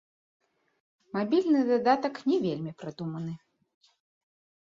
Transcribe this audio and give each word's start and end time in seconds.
Мабільны 1.17 1.59
дадатак 1.71 2.15
не 2.31 2.37
вельмі 2.45 2.71
прадуманы. 2.79 3.33